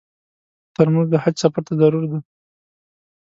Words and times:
ترموز 0.75 1.07
د 1.11 1.15
حج 1.23 1.35
سفر 1.43 1.61
ته 1.67 1.73
ضرور 1.81 2.03
دی. 2.11 2.19